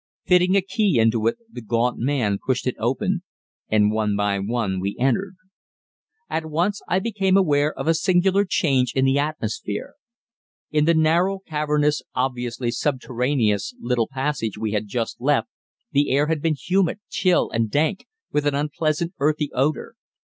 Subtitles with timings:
[0.25, 3.21] Fitting a key into it, the gaunt man pushed it open,
[3.69, 5.35] and one by one we entered.
[6.27, 9.93] At once I became aware of a singular change in the atmosphere.
[10.71, 15.49] In the narrow, cavernous, obviously subterraneous little passage we had just left
[15.91, 19.93] the air had been humid, chill, and dank, with an unpleasant earthy odour.